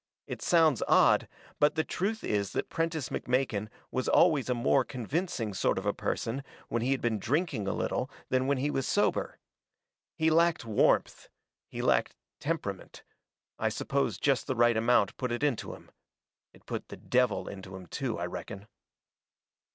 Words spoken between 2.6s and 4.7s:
Prentiss McMakin was always a